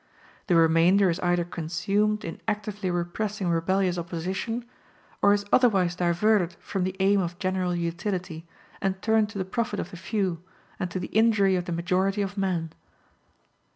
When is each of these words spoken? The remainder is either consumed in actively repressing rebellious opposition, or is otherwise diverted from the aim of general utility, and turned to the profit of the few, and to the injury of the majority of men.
The 0.47 0.55
remainder 0.55 1.11
is 1.11 1.19
either 1.19 1.45
consumed 1.45 2.25
in 2.25 2.41
actively 2.47 2.89
repressing 2.89 3.49
rebellious 3.49 3.99
opposition, 3.99 4.65
or 5.21 5.31
is 5.31 5.45
otherwise 5.53 5.95
diverted 5.95 6.53
from 6.53 6.85
the 6.85 6.95
aim 6.99 7.21
of 7.21 7.37
general 7.37 7.75
utility, 7.75 8.47
and 8.81 8.99
turned 9.03 9.29
to 9.29 9.37
the 9.37 9.45
profit 9.45 9.79
of 9.79 9.91
the 9.91 9.97
few, 9.97 10.41
and 10.79 10.89
to 10.89 10.99
the 10.99 11.09
injury 11.13 11.55
of 11.55 11.65
the 11.65 11.71
majority 11.71 12.23
of 12.23 12.35
men. 12.35 12.71